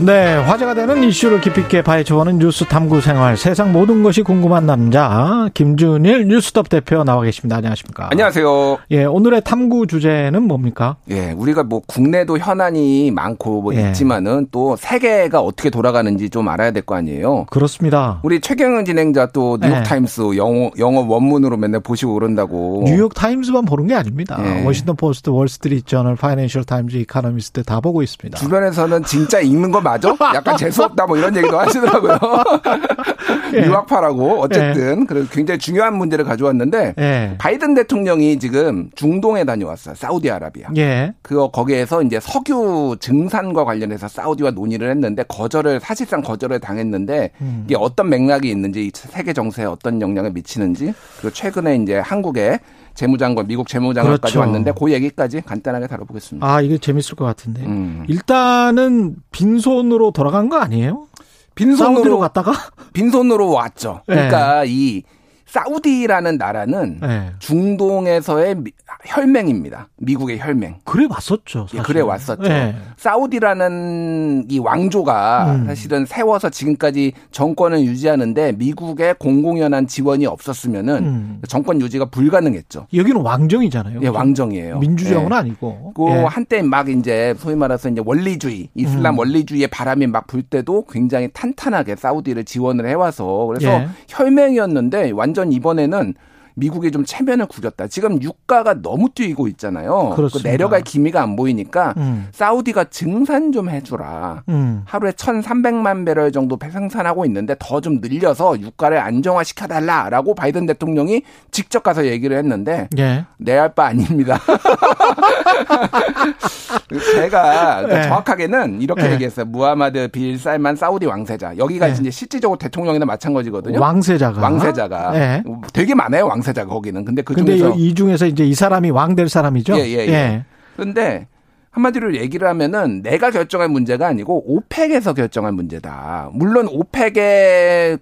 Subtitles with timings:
[0.00, 3.36] 네, 화제가 되는 이슈를 깊이 있게 파헤쳐보는 뉴스 탐구 생활.
[3.36, 7.56] 세상 모든 것이 궁금한 남자 김준일 뉴스톱 대표 나와 계십니다.
[7.58, 8.08] 안녕하십니까?
[8.10, 8.78] 안녕하세요.
[8.90, 10.96] 예, 오늘의 탐구 주제는 뭡니까?
[11.10, 13.86] 예, 우리가 뭐 국내도 현안이 많고 뭐 예.
[13.86, 17.46] 있지만은 또 세계가 어떻게 돌아가는지 좀 알아야 될 거 아니에요.
[17.48, 18.18] 그렇습니다.
[18.24, 19.82] 우리 최경은 진행자 또 뉴욕 예.
[19.84, 22.82] 타임스 영어 영어 원문으로 맨날 보시고 그런다고.
[22.84, 24.38] 뉴욕 타임스만 보는 게 아닙니다.
[24.44, 24.64] 예.
[24.64, 28.36] 워싱턴 포스트, 월스트리트 저널, 파이낸셜 타임즈, 이코노미스트 다 보고 있습니다.
[28.38, 30.16] 주변에서는 진짜 읽는 거 맞아?
[30.34, 32.18] 약간 재수 없다 뭐 이런 얘기도 하시더라고요.
[33.54, 33.66] 예.
[33.66, 37.34] 유학파라고 어쨌든 그래서 굉장히 중요한 문제를 가져왔는데 예.
[37.38, 39.94] 바이든 대통령이 지금 중동에 다녀왔어요.
[39.94, 40.70] 사우디아라비아.
[40.76, 41.14] 예.
[41.22, 47.62] 그 거기에서 이제 석유 증산과 관련해서 사우디와 논의를 했는데 거절을 사실상 거절을 당했는데 음.
[47.66, 52.58] 이게 어떤 맥락이 있는지 이 세계 정세에 어떤 영향을 미치는지 그리고 최근에 이제 한국에
[52.94, 54.40] 재무장관 미국 재무장관까지 그렇죠.
[54.40, 56.46] 왔는데 그 얘기까지 간단하게 다뤄보겠습니다.
[56.46, 57.62] 아, 이게 재밌을 것 같은데.
[57.62, 58.04] 음.
[58.08, 61.06] 일단은 빈손으로 돌아간 거 아니에요?
[61.54, 62.52] 빈손으로 갔다가?
[62.92, 64.02] 빈손으로 왔죠.
[64.06, 65.02] 그러니까 이
[65.46, 67.32] 사우디라는 나라는 예.
[67.38, 68.72] 중동에서의 미-
[69.06, 69.88] 혈맹입니다.
[69.98, 70.76] 미국의 혈맹.
[70.84, 71.66] 그래 왔었죠.
[71.74, 71.78] 예.
[71.78, 72.44] 그래 왔었죠.
[72.50, 72.74] 예.
[72.96, 75.66] 사우디라는 이 왕조가 음.
[75.66, 81.42] 사실은 세워서 지금까지 정권을 유지하는데 미국의 공공연한 지원이 없었으면은 음.
[81.48, 82.86] 정권 유지가 불가능했죠.
[82.94, 84.00] 여기는 왕정이잖아요.
[84.02, 84.78] 예, 왕정이에요.
[84.78, 85.36] 민주정은 예.
[85.36, 85.92] 아니고.
[85.94, 86.14] 그 예.
[86.24, 89.18] 한때 막 이제 소위 말해서 이제 원리주의, 이슬람 음.
[89.18, 93.88] 원리주의의 바람이 막 불 때도 굉장히 탄탄하게 사우디를 지원을 해와서 그래서 예.
[94.08, 96.14] 혈맹이었는데 완전 이번에는
[96.56, 97.88] 미국이 좀 체면을 구겼다.
[97.88, 100.10] 지금 유가가 너무 뛰고 있잖아요.
[100.10, 100.48] 그 그렇습니다.
[100.48, 102.28] 내려갈 기미가 안 보이니까 음.
[102.30, 104.44] 사우디가 증산 좀 해주라.
[104.50, 104.82] 음.
[104.86, 112.06] 하루에 1,300만 배럴 정도 생산하고 있는데 더 좀 늘려서 유가를 안정화시켜달라라고 바이든 대통령이 직접 가서
[112.06, 113.24] 얘기를 했는데 예.
[113.38, 114.38] 내할 바 아닙니다.
[116.88, 118.02] 제가 그러니까 네.
[118.08, 119.12] 정확하게는 이렇게 네.
[119.14, 119.46] 얘기했어요.
[119.46, 121.56] 무하마드 빌 살만 사우디 왕세자.
[121.58, 121.92] 여기가 네.
[122.00, 123.80] 이제 실질적으로 대통령이나 마찬가지거든요.
[123.80, 124.40] 왕세자가.
[124.40, 125.42] 왕세자가 예.
[125.72, 127.04] 되게 많아요 왕세자가 거기는.
[127.04, 129.76] 근데 그 중에서 이 중에서 이제 이 사람이 왕 될 사람이죠?
[129.78, 130.44] 예, 예, 예.
[130.74, 131.28] 그런데
[131.70, 136.30] 한마디로 얘기를 하면은 내가 결정할 문제가 아니고 오펙에서 결정할 문제다.
[136.32, 137.98] 물론 오펙의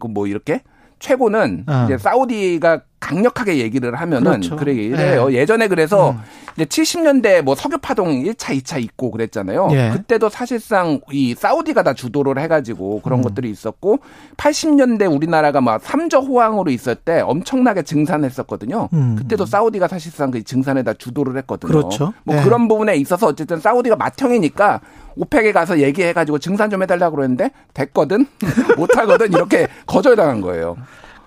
[0.00, 0.60] 그뭐 이렇게
[0.98, 1.84] 최고는 어.
[1.86, 4.56] 이제 사우디가 강력하게 얘기를 하면은 그렇죠.
[4.56, 5.32] 그래 이래요.
[5.32, 6.20] 예전에 그래서 음.
[6.54, 9.68] 이제 70년대 뭐 석유 파동 1차, 2차 있고 그랬잖아요.
[9.72, 9.90] 예.
[9.92, 13.22] 그때도 사실상 이 사우디가 다 주도를 해가지고 그런 음.
[13.24, 13.98] 것들이 있었고
[14.36, 18.88] 80년대 우리나라가 막 삼저 호황으로 있을 때 엄청나게 증산했었거든요.
[18.92, 19.16] 음.
[19.18, 21.72] 그때도 사우디가 사실상 그 증산에 다 주도를 했거든요.
[21.72, 22.14] 그렇죠.
[22.22, 22.44] 뭐 네.
[22.44, 24.80] 그런 부분에 있어서 어쨌든 사우디가 맏형이니까
[25.16, 28.26] 오펙에 가서 얘기해가지고 증산 좀 해달라고 그랬는데 됐거든
[28.78, 30.76] 못하거든 이렇게 거절당한 거예요.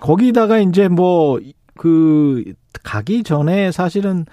[0.00, 1.38] 거기다가 이제 뭐
[1.76, 2.44] 그
[2.82, 4.26] 가기 전에 사실은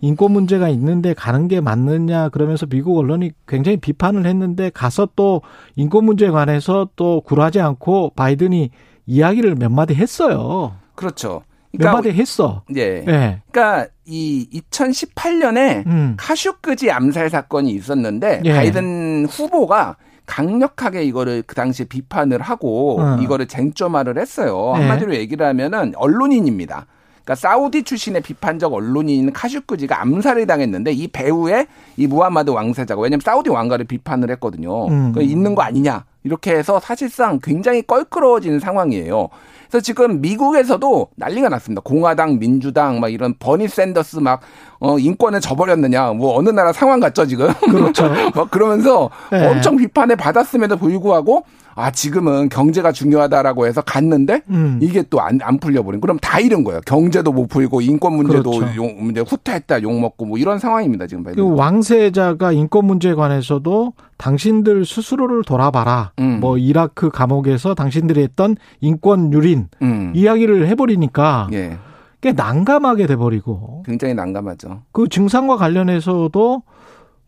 [0.00, 5.42] 인권 문제가 있는데 가는 게 맞느냐 그러면서 미국 언론이 굉장히 비판을 했는데 가서 또
[5.76, 8.70] 인권 문제에 관해서 또 굴하지 않고 바이든이
[9.06, 10.76] 이야기를 몇 마디 했어요.
[10.94, 11.42] 그렇죠.
[11.72, 12.62] 몇 마디 했어.
[12.76, 13.04] 예.
[13.06, 13.42] 예.
[13.50, 16.14] 그러니까 이 2018년에 음.
[16.18, 18.52] 카슈크지 암살 사건이 있었는데 예.
[18.52, 19.96] 바이든 후보가
[20.30, 23.16] 강력하게 이거를 그 당시에 비판을 하고 어.
[23.20, 24.74] 이거를 쟁점화를 했어요.
[24.76, 24.80] 예.
[24.80, 26.86] 한마디로 얘기를 하면은 언론인입니다.
[27.24, 33.50] 그러니까 사우디 출신의 비판적 언론인 카슈크지가 암살을 당했는데 이 배우의 이 무하마드 왕세자가 왜냐면 사우디
[33.50, 34.86] 왕가를 비판을 했거든요.
[34.86, 35.12] 음.
[35.12, 39.28] 그 있는 거 아니냐 이렇게 해서 사실상 굉장히 껄끄러워진 상황이에요.
[39.70, 41.80] 그래서 지금 미국에서도 난리가 났습니다.
[41.84, 44.40] 공화당, 민주당 막 이런 버니 샌더스 막
[44.80, 47.52] 어, 인권을 저버렸느냐 뭐 어느 나라 상황 같죠 지금.
[47.70, 48.10] 그렇죠.
[48.34, 49.46] 막 그러면서 네.
[49.46, 51.44] 엄청 비판을 받았음에도 불구하고
[51.76, 54.80] 아 지금은 경제가 중요하다라고 해서 갔는데 음.
[54.82, 56.00] 이게 또 안 안 풀려버린.
[56.00, 56.80] 그럼 다 잃은 거예요.
[56.84, 58.74] 경제도 못 풀고 인권 문제도 그렇죠.
[58.76, 61.22] 욕, 문제 후퇴했다 욕 먹고 뭐 이런 상황입니다 지금.
[61.22, 66.12] 그 왕세자가 인권 문제에 관해서도 당신들 스스로를 돌아봐라.
[66.18, 66.40] 음.
[66.40, 70.12] 뭐 이라크 감옥에서 당신들이 했던 인권 유린 음.
[70.14, 71.78] 이야기를 해버리니까 예,
[72.20, 74.82] 꽤 난감하게 돼버리고 굉장히 난감하죠.
[74.92, 76.62] 그 증상과 관련해서도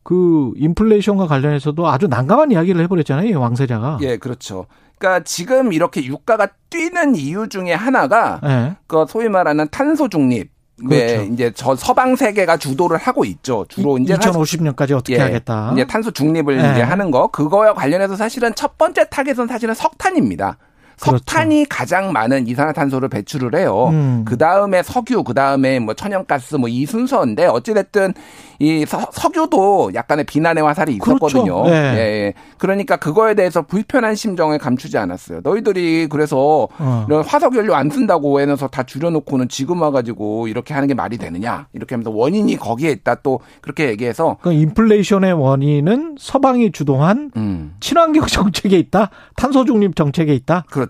[0.02, 3.98] 그 인플레이션과 관련해서도 아주 난감한 이야기를 해버렸잖아요, 이 왕세자가.
[4.02, 4.66] 예, 그렇죠.
[4.98, 8.76] 그러니까 지금 이렇게 유가가 뛰는 이유 중에 하나가 예.
[8.86, 10.51] 그 소위 말하는 탄소 중립.
[10.88, 11.32] 네, 그렇죠.
[11.32, 13.64] 이제 저 서방 세계가 주도를 하고 있죠.
[13.68, 15.70] 주로 이제 사실- 2050년까지 어떻게 예, 하겠다.
[15.74, 16.72] 이제 탄소 중립을 예.
[16.72, 20.56] 이제 하는 거 그거와 관련해서 사실은 첫 번째 타겟은 사실은 석탄입니다.
[21.00, 21.18] 그렇죠.
[21.18, 23.88] 석탄이 가장 많은 이산화탄소를 배출을 해요.
[23.92, 24.24] 음.
[24.26, 28.14] 그 다음에 석유, 그 다음에 뭐 천연가스 뭐 이 순서인데 어찌됐든
[28.58, 31.62] 이 서, 석유도 약간의 비난의 화살이 있었거든요.
[31.62, 31.70] 그렇죠.
[31.70, 31.94] 네.
[31.94, 32.34] 예, 예.
[32.58, 35.40] 그러니까 그거에 대해서 불편한 심정을 감추지 않았어요.
[35.42, 37.04] 너희들이 그래서 어.
[37.08, 41.66] 이런 화석 연료 안 쓴다고 해서 다 줄여놓고는 지금 와가지고 이렇게 하는 게 말이 되느냐
[41.72, 48.26] 이렇게 하면서 원인이 거기에 있다 또 그렇게 얘기해서 그 인플레이션의 원인은 서방이 주도한 음 친환경
[48.32, 50.64] 정책에 있다, 탄소 중립 정책에 있다.
[50.70, 50.81] 그렇죠.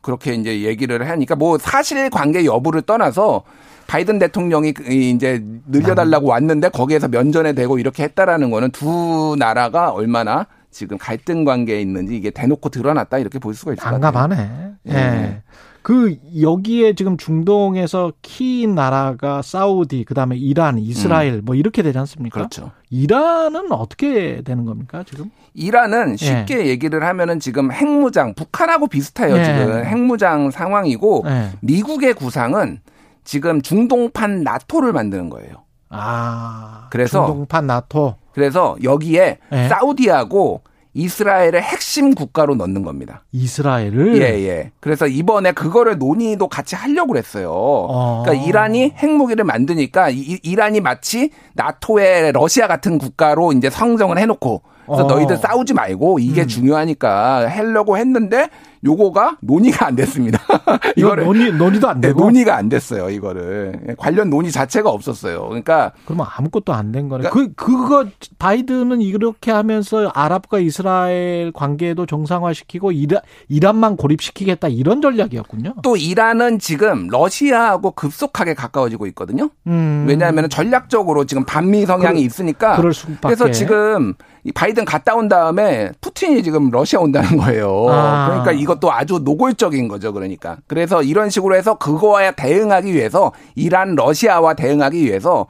[0.00, 3.42] 그렇게 이제 얘기를 하니까 뭐 사실 관계 여부를 떠나서
[3.86, 10.46] 바이든 대통령이 그 이제 늘려달라고 왔는데 거기에서 면전에 대고 이렇게 했다라는 거는 두 나라가 얼마나
[10.70, 14.00] 지금 갈등 관계에 있는지 이게 대놓고 드러났다 이렇게 볼 수가 있을 것 같아요.
[14.00, 14.72] 난감하네.
[14.88, 14.94] 예.
[14.94, 15.42] 예.
[15.86, 22.40] 그 여기에 지금 중동에서 키 나라가 사우디, 그다음에 이란, 이스라엘 뭐 이렇게 되지 않습니까?
[22.40, 22.72] 그렇죠.
[22.90, 25.30] 이란은 어떻게 되는 겁니까, 지금?
[25.54, 29.44] 이란은 쉽게 얘기를 하면은 지금 핵무장 북한하고 비슷해요 예.
[29.44, 31.52] 지금 핵무장 상황이고 예.
[31.60, 32.80] 미국의 구상은
[33.22, 35.54] 지금 중동판 나토를 만드는 거예요.
[35.88, 36.88] 아.
[36.90, 38.16] 그래서 중동판 나토.
[38.32, 39.68] 그래서 여기에 예.
[39.68, 40.62] 사우디하고
[40.96, 43.22] 이스라엘을 핵심 국가로 넣는 겁니다.
[43.30, 44.70] 이스라엘을 예, 예.
[44.80, 47.50] 그래서 이번에 그거를 논의도 같이 하려고 그랬어요.
[47.52, 48.22] 어.
[48.24, 55.04] 그러니까 이란이 핵무기를 만드니까 이, 이란이 마치 나토의 러시아 같은 국가로 이제 성정을 해놓고 그래서
[55.04, 55.06] 어.
[55.06, 56.48] 너희들 싸우지 말고 이게 음.
[56.48, 58.48] 중요하니까 하려고 했는데
[58.86, 60.40] 요거가 논의가 안 됐습니다.
[60.96, 63.10] 이거 이거를 논의 논의도 안 네, 되고 논의가 안 됐어요.
[63.10, 65.44] 이거를 예, 관련 논의 자체가 없었어요.
[65.48, 67.28] 그러니까 그러면 아무것도 안 된 거네.
[67.30, 68.06] 그 그거
[68.38, 75.74] 바이든은 이렇게 하면서 아랍과 이스라엘 관계도 정상화시키고 이란, 이란만 고립시키겠다 이런 전략이었군요.
[75.82, 79.50] 또 이란은 지금 러시아하고 급속하게 가까워지고 있거든요.
[79.66, 80.04] 음.
[80.08, 82.80] 왜냐하면 전략적으로 지금 반미 성향이 그- 있으니까.
[83.22, 87.86] 그래서 지금 이 바이든 갔다 온 다음에 푸틴이 지금 러시아 온다는 거예요.
[87.90, 88.26] 아.
[88.28, 90.12] 그러니까 이것 도 아주 노골적인 거죠.
[90.12, 95.46] 그러니까 그래서 이런 식으로 해서 그거에 대응하기 위해서 이란 러시아와 대응하기 위해서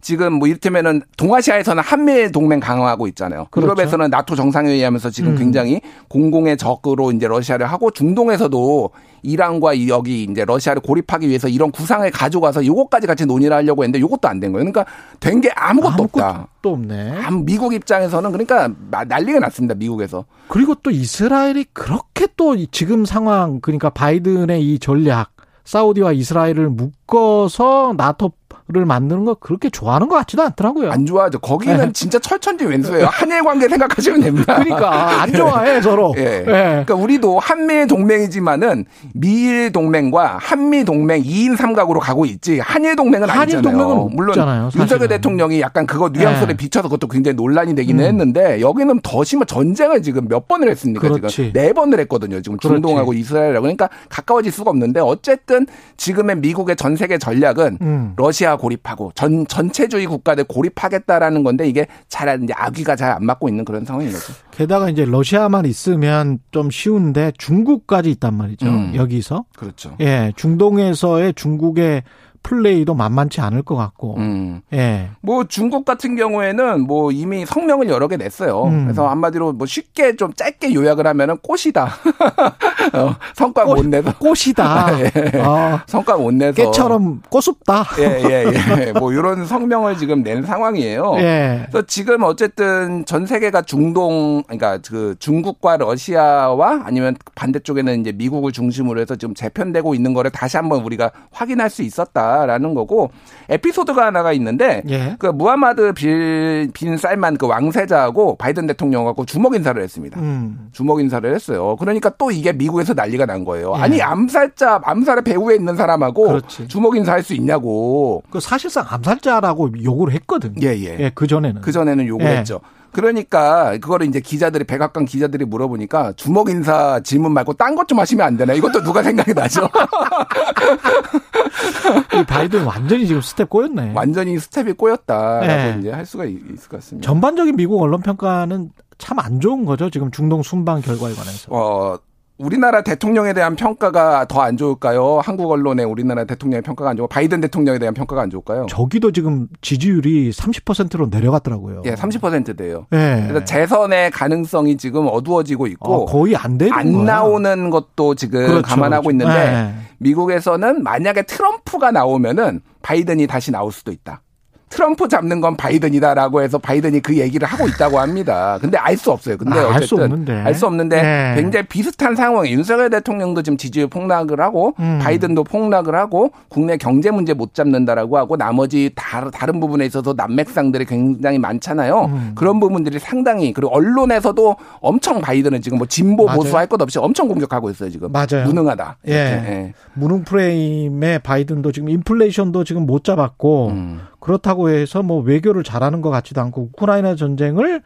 [0.00, 3.46] 지금 뭐 이를테면은 동아시아에서는 한미 동맹 강화하고 있잖아요.
[3.50, 3.66] 그렇죠.
[3.66, 5.38] 유럽에서는 나토 정상회의 하면서 지금 음.
[5.38, 8.90] 굉장히 공공의 적으로 이제 러시아를 하고 중동에서도
[9.22, 14.00] 이란과 이 여기 이제 러시아를 고립하기 위해서 이런 구상을 가져가서 요것까지 같이 논의를 하려고 했는데
[14.00, 14.64] 요것도 안 된 거예요.
[14.70, 14.84] 그러니까
[15.20, 16.48] 된 게 아무것도 없다.
[16.62, 17.20] 또 없네.
[17.24, 19.74] 아무- 미국 입장에서는 그러니까 마- 난리가 났습니다.
[19.74, 20.24] 미국에서.
[20.48, 25.30] 그리고 또 이스라엘이 그렇게 또 지금 상황 그러니까 바이든의 이 전략
[25.64, 28.32] 사우디와 이스라엘을 묶어서 나토
[28.72, 30.92] 를 만드는 거 그렇게 좋아하는 것 같지도 않더라고요.
[30.92, 31.40] 안 좋아하죠.
[31.40, 31.92] 거기는 네.
[31.92, 33.06] 진짜 철천지 왼수예요.
[33.10, 34.54] 한일 관계 생각하시면 됩니다.
[34.62, 36.14] 그러니까 안 좋아해 서로.
[36.18, 36.22] 예.
[36.40, 36.42] 예.
[36.44, 43.56] 그러니까 우리도 한미 동맹이지만은 미일 동맹과 한미 동맹 2인 삼각으로 가고 있지 한일 동맹은 한일
[43.56, 43.76] 아니잖아요.
[43.76, 44.70] 동맹은 물론 없잖아요.
[44.76, 46.56] 윤석열 대통령이 약간 그거 뉘앙스를 예.
[46.56, 48.08] 비춰서 그것도 굉장히 논란이 되기는 음.
[48.08, 51.08] 했는데 여기는 더 심한 전쟁을 지금 몇 번을 했습니까?
[51.08, 51.34] 그렇지.
[51.34, 52.40] 지금 네 번을 했거든요.
[52.40, 52.74] 지금 그렇지.
[52.74, 58.12] 중동하고 이스라엘하고 그러니까 가까워질 수가 없는데 어쨌든 지금의 미국의 전 세계 전략은 음.
[58.16, 63.64] 러시아 고립하고 전 전체주의 국가들 고립하겠다라는 건데 이게 잘 이제 아귀가 잘 안 맞고 있는
[63.64, 64.32] 그런 상황인 거죠.
[64.52, 68.66] 게다가 이제 러시아만 있으면 좀 쉬운데 중국까지 있단 말이죠.
[68.66, 68.92] 음.
[68.94, 69.44] 여기서.
[69.56, 69.96] 그렇죠.
[70.00, 72.04] 예, 중동에서의 중국의
[72.42, 74.16] 플레이도 만만치 않을 것 같고.
[74.16, 74.60] 음.
[74.72, 75.10] 예.
[75.20, 78.64] 뭐 중국 같은 경우에는 뭐 이미 성명을 여러 개 냈어요.
[78.64, 78.84] 음.
[78.84, 81.84] 그래서 한마디로 뭐 쉽게 좀 짧게 요약을 하면은 꽃이다.
[82.94, 85.00] 어, 성과 꽃- 못 내서 꽃이다.
[85.00, 85.12] 예.
[85.42, 87.84] 아, 성과 못 내서 깨처럼 꼬숩다.
[87.98, 91.14] 예예 예 예, 뭐 이런 성명을 지금 낸 상황이에요.
[91.18, 91.66] 예.
[91.70, 99.00] 그래서 지금 어쨌든 전 세계가 중동 그러니까 그 중국과 러시아와 아니면 반대쪽에는 이제 미국을 중심으로
[99.00, 103.10] 해서 지금 재편되고 있는 거를 다시 한번 우리가 확인할 수 있었다 라는 거고
[103.48, 105.16] 에피소드가 하나가 있는데 예.
[105.18, 110.20] 그 무하마드 빌, 빈 살만 그 왕세자하고 바이든 대통령하고 주먹 인사를 했습니다.
[110.20, 110.68] 음.
[110.72, 111.76] 주먹 인사를 했어요.
[111.76, 113.74] 그러니까 또 이게 미국에서 난리가 난 거예요.
[113.76, 113.80] 예.
[113.80, 116.68] 아니 암살자 암살의 배후에 있는 사람하고 그렇지.
[116.68, 118.22] 주먹 인사할 수 있냐고.
[118.30, 120.54] 그 사실상 암살자라고 욕을 했거든.
[120.62, 120.96] 예 예.
[120.98, 121.60] 예, 그 전에는.
[121.60, 122.38] 그 전에는 욕을 예.
[122.38, 122.60] 했죠.
[122.92, 128.26] 그러니까 그거를 이제 기자들이 백악관 기자들이 물어보니까 주먹 인사 질문 말고 딴 것 좀 하시면
[128.26, 128.52] 안 되나?
[128.52, 129.68] 이것도 누가 생각이 나죠.
[132.20, 133.92] 이 바이든 완전히 지금 스텝 꼬였네.
[133.94, 135.76] 완전히 스텝이 꼬였다라고 예.
[135.78, 137.06] 이제 할 수가 있- 있을 것 같습니다.
[137.06, 139.88] 전반적인 미국 언론 평가는 참 안 좋은 거죠.
[139.90, 141.48] 지금 중동 순방 결과에 관해서.
[141.50, 141.96] 어,
[142.44, 145.20] 우리나라 대통령에 대한 평가가 더 안 좋을까요?
[145.22, 148.64] 한국 언론의 우리나라 대통령의 평가가 안 좋고 바이든 대통령에 대한 평가가 안 좋을까요?
[148.70, 151.82] 저기도 지금 지지율이 30%로 내려갔더라고요.
[151.84, 152.86] 예, 30%대요.
[152.94, 153.24] 예.
[153.28, 157.04] 그래서 재선의 가능성이 지금 어두워지고 있고 어, 거의 안 되는 안 거야.
[157.04, 159.10] 나오는 것도 지금 그렇죠, 감안하고 그렇죠.
[159.10, 159.74] 있는데 예.
[159.98, 164.22] 미국에서는 만약에 트럼프가 나오면은 바이든이 다시 나올 수도 있다.
[164.70, 168.56] 트럼프 잡는 건 바이든이다라고 해서 바이든이 그 얘기를 하고 있다고 합니다.
[168.60, 169.36] 근데 알 수 없어요.
[169.36, 170.32] 근데 아, 알수 어쨌든 없는데.
[170.42, 171.32] 알 수 없는데 네.
[171.36, 174.98] 굉장히 비슷한 상황에 윤석열 대통령도 지금 지지율 폭락을 하고 음.
[175.02, 180.84] 바이든도 폭락을 하고 국내 경제 문제 못 잡는다라고 하고 나머지 다, 다른 부분에 있어서 난맥상들이
[180.84, 182.04] 굉장히 많잖아요.
[182.04, 182.32] 음.
[182.36, 186.38] 그런 부분들이 상당히 그리고 언론에서도 엄청 바이든은 지금 뭐 진보 맞아요.
[186.38, 188.12] 보수 할 것 없이 엄청 공격하고 있어요 지금.
[188.12, 188.44] 맞아요.
[188.46, 188.98] 무능하다.
[189.08, 189.12] 예.
[189.12, 189.72] 예.
[189.94, 194.00] 무능 프레임의 바이든도 지금 인플레이션도 지금 못 잡았고 음.
[194.20, 197.82] 그렇다고 해서 뭐 외교를 잘하는 것 같지도 않고 우크라이나 전쟁을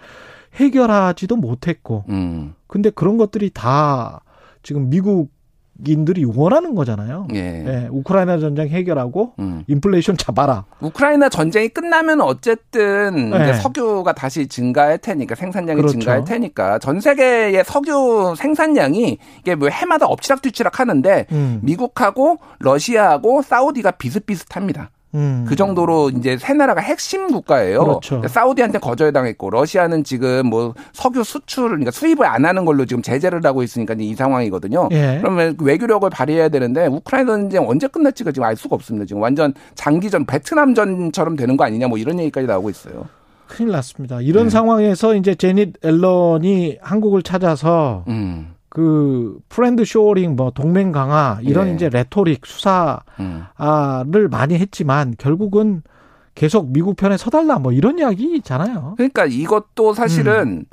[0.55, 2.55] 해결하지도 못했고 음.
[2.67, 4.21] 근데 그런 것들이 다
[4.63, 5.31] 지금 미국
[5.87, 7.27] 인들이 원하는 거잖아요.
[7.35, 7.39] 예.
[7.39, 9.65] 예, 우크라이나 전쟁 해결하고 음.
[9.67, 10.65] 인플레이션 잡아라.
[10.81, 13.43] 우크라이나 전쟁이 끝나면 어쨌든 네.
[13.43, 15.99] 이제 석유가 다시 증가할 테니까 생산량이 그렇죠.
[15.99, 21.59] 증가할 테니까 전 세계의 석유 생산량이 이게 뭐 해마다 엎치락뒤치락 하는데 음.
[21.63, 24.91] 미국하고 러시아하고 사우디가 비슷비슷합니다.
[25.15, 25.45] 음.
[25.49, 27.85] 그 정도로 이제 세 나라가 핵심 국가예요.
[27.85, 28.23] 그렇죠.
[28.27, 33.41] 사우디한테 거절 당했고 러시아는 지금 뭐 석유 수출 그러니까 수입을 안 하는 걸로 지금 제재를
[33.45, 34.89] 하고 있으니까 이 상황이거든요.
[34.93, 35.19] 예.
[35.21, 39.07] 그러면 외교력을 발휘해야 되는데 우크라이나 전쟁 언제 끝날지가 지금 알 수가 없습니다.
[39.07, 43.07] 지금 완전 장기전 베트남전처럼 되는 거 아니냐 뭐 이런 얘기까지 나오고 있어요.
[43.47, 44.21] 큰일 났습니다.
[44.21, 44.51] 이런 네.
[44.51, 48.54] 상황에서 이제 재닛 옐런이 한국을 찾아서 음.
[48.75, 51.75] 그 friend shoring 뭐 동맹 강화 이런 예.
[51.75, 53.45] 이제 레토릭 수사를 음.
[54.33, 55.83] 많이 했지만 결국은
[56.35, 58.95] 계속 미국 편에 서달라 뭐 이런 이야기잖아요.
[58.97, 60.65] 그러니까 이것도 사실은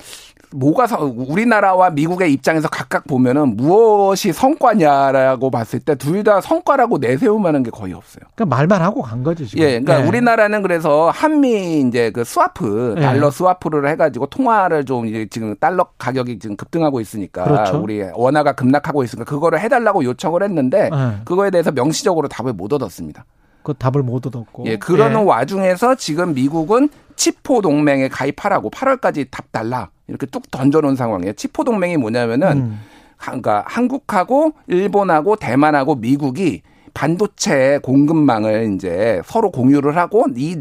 [0.53, 6.99] 뭐가 서- 우리나라와 미국의 입장에서 각각 보면은 무엇이 성과냐라고 봤을 때 둘 다 성과라고
[7.39, 8.23] 만한 게 거의 없어요.
[8.35, 9.63] 그러니까 말만 하고 간 거지 지금.
[9.63, 10.07] 예, 그러니까 예.
[10.07, 13.01] 우리나라는 그래서 한미 이제 그 스와프 예.
[13.01, 17.81] 달러 스와프를 해가지고 통화를 좀 이제 지금 달러 가격이 지금 급등하고 있으니까 그렇죠.
[17.81, 21.21] 우리 원화가 급락하고 있으니까 그거를 해달라고 요청을 했는데 예.
[21.25, 23.25] 그거에 대해서 명시적으로 답을 못 얻었습니다.
[23.63, 24.65] 그 답을 못 얻었고.
[24.67, 25.23] 예, 그러는 예.
[25.23, 31.33] 와중에서 지금 미국은 치포 동맹에 가입하라고 8월까지 답 달라 이렇게 뚝 던져놓은 상황이에요.
[31.33, 32.79] 치포 동맹이 뭐냐면은 음.
[33.17, 36.63] 한- 그러니까 한국하고 일본하고 대만하고 미국이
[36.93, 40.57] 반도체 공급망을 이제 서로 공유를 하고 이,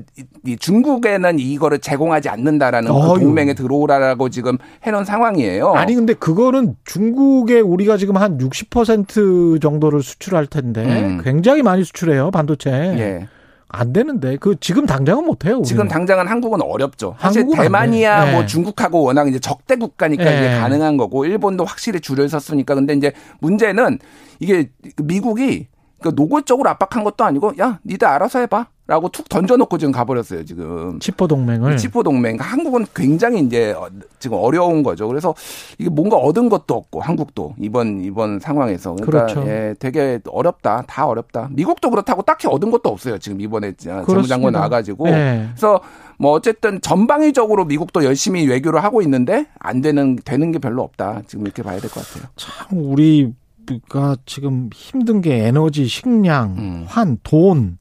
[0.46, 3.20] 이 중국에는 이거를 제공하지 않는다라는 그 어휴.
[3.20, 5.72] 동맹에 들어오라고 지금 해놓은 상황이에요.
[5.72, 11.20] 아니 근데 그거는 중국에 우리가 지금 한 60% 정도를 수출할 텐데 음.
[11.24, 12.70] 굉장히 많이 수출해요 반도체.
[12.70, 13.28] 예.
[13.72, 15.62] 안 되는데 그 지금 당장은 못 해요.
[15.64, 17.14] 지금 당장은 한국은 어렵죠.
[17.20, 18.32] 사실 대만이야 돼.
[18.32, 18.46] 뭐 네.
[18.46, 20.38] 중국하고 워낙 이제 적대 국가니까 네.
[20.38, 24.00] 이게 가능한 거고 일본도 확실히 줄을 섰으니까 근데 이제 문제는
[24.40, 24.70] 이게
[25.04, 25.68] 미국이
[26.02, 30.98] 그 노골적으로 압박한 것도 아니고 야 니들 알아서 해봐 라고 툭 던져놓고 지금 가버렸어요 지금.
[30.98, 33.88] 치포 동맹을 치포 동맹 그러니까 한국은 굉장히 이제 어,
[34.18, 35.06] 지금 어려운 거죠.
[35.06, 35.32] 그래서
[35.78, 39.48] 이게 뭔가 얻은 것도 없고 한국도 이번 이번 상황에서 그러니까 그렇죠.
[39.48, 40.82] 예, 되게 어렵다.
[40.88, 41.50] 다 어렵다.
[41.52, 43.18] 미국도 그렇다고 딱히 얻은 것도 없어요.
[43.18, 44.50] 지금 이번에 재무장관 그렇습니다.
[44.50, 45.46] 나와가지고 네.
[45.50, 45.80] 그래서
[46.18, 51.22] 뭐 어쨌든 전방위적으로 미국도 열심히 외교를 하고 있는데 안 되는 되는 게 별로 없다.
[51.28, 52.28] 지금 이렇게 봐야 될 것 같아요.
[52.36, 53.32] 참 우리
[53.78, 56.84] 가 지금 힘든 게 에너지, 식량, 음.
[56.88, 57.78] 환, 돈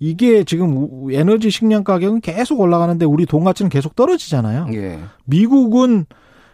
[0.00, 4.66] 이게 지금 우- 에너지, 식량 가격은 계속 올라가는데 우리 돈 가치는 계속 떨어지잖아요.
[4.74, 4.98] 예.
[5.24, 6.06] 미국은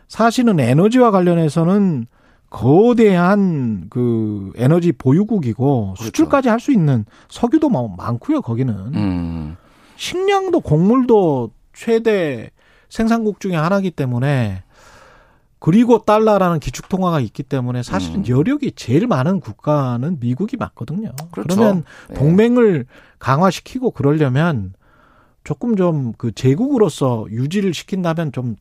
[0.09, 2.07] 사실은 에너지와 관련해서는
[2.51, 6.05] 거대한 그 에너지 보유국이고 그렇죠.
[6.05, 8.41] 수출까지 할 수 있는 석유도 뭐 많고요.
[8.43, 9.57] 거기는 음.
[9.97, 12.51] 식량도 곡물도 최대
[12.89, 14.63] 생산국 중에 하나이기 때문에
[15.65, 18.29] 그리고 달러라는 기축 통화가 있기 때문에 사실은 음.
[18.29, 21.13] 여력이 제일 많은 국가는 미국이 맞거든요.
[21.33, 21.57] 그렇죠.
[21.57, 22.15] 그러면 예.
[22.15, 22.85] 동맹을
[23.19, 24.75] 강화시키고 그러려면
[25.43, 28.57] 조금 좀 그 제국으로서 유지를 시킨다면 좀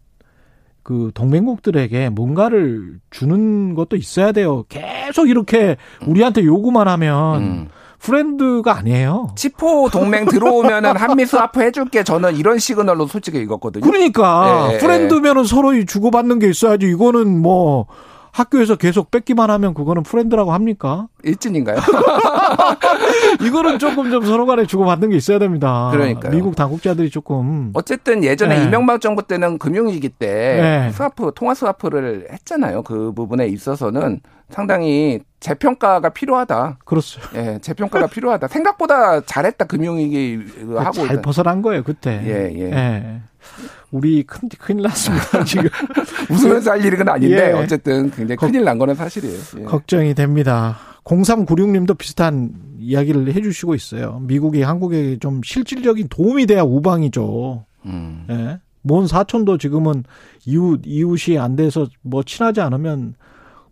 [0.83, 4.65] 그 동맹국들에게 뭔가를 주는 것도 있어야 돼요.
[4.67, 7.67] 계속 이렇게 우리한테 요구만 하면 음.
[8.03, 9.29] friend가 아니에요.
[9.35, 13.83] 치포 동맹 들어오면은 한미 스와프 해줄게 저는 이런 시그널로 솔직히 읽었거든요.
[13.83, 14.77] 그러니까 예, 예.
[14.77, 16.85] friend면은 서로 주고받는 게 있어야지.
[16.87, 17.87] 이거는 뭐
[18.33, 21.07] 학교에서 계속 뺏기만 하면 그거는 friend라고 합니까?
[21.23, 21.77] 일진인가요?
[23.45, 25.89] 이거는 조금 좀 서로 간에 주고받는 게 있어야 됩니다.
[25.91, 26.31] 그러니까요.
[26.33, 28.65] 미국 당국자들이 조금 어쨌든 예전에 네.
[28.65, 30.91] 이명박 정부 때는 금융위기 때 네.
[30.93, 32.81] 스와프 통화 스와프를 했잖아요.
[32.81, 36.79] 그 부분에 있어서는 상당히 재평가가 필요하다.
[36.85, 37.21] 그렇죠.
[37.35, 38.47] 예, 재평가가 필요하다.
[38.47, 40.39] 생각보다 잘했다 금융위기
[40.75, 41.21] 하고 잘.
[41.21, 42.19] 벗어난 거예요 그때.
[42.25, 43.21] 예, 예.
[43.93, 45.69] 우리 큰 큰일 났습니다 지금
[46.29, 47.51] 웃으면서 할 일은 아닌데 예.
[47.53, 49.37] 어쨌든 굉장히 큰일 난 거는 사실이에요.
[49.59, 49.63] 예.
[49.65, 50.77] 걱정이 됩니다.
[51.03, 54.19] 0396님도 비슷한 이야기를 해주시고 있어요.
[54.23, 57.65] 미국이 한국에 좀 실질적인 도움이 돼야 우방이죠.
[57.85, 58.25] 음.
[58.31, 58.59] 예.
[58.81, 60.03] 먼 사촌도 지금은
[60.45, 63.13] 이웃 이웃이 안 돼서 뭐 친하지 않으면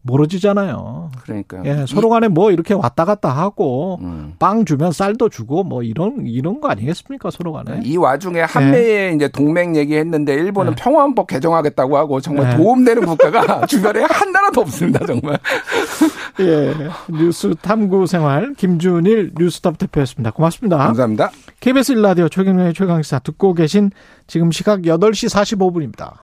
[0.03, 1.11] 멀어지잖아요.
[1.23, 1.63] 그러니까요.
[1.65, 4.33] 예, 서로 간에 뭐 이렇게 왔다 갔다 하고 음.
[4.39, 7.81] 빵 주면 쌀도 주고 뭐 이런 이런 거 아니겠습니까 서로 간에.
[7.83, 10.83] 이 와중에 한미의 이제 동맹 얘기했는데 일본은 네.
[10.83, 12.57] 평화헌법 개정하겠다고 하고 정말 네.
[12.57, 15.39] 도움되는 국가가 주변에 한 나라도 없습니다 정말.
[16.39, 16.73] 예,
[17.09, 20.31] 뉴스 탐구 생활 김준일 뉴스톱 대표였습니다.
[20.31, 20.77] 고맙습니다.
[20.77, 21.31] 감사합니다.
[21.59, 23.91] KBS 1라디오 최경련의 최강시사 듣고 계신
[24.25, 26.13] 지금 시각 8시 45분입니다.